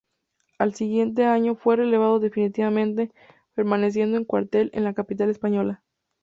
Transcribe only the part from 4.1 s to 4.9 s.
en cuartel en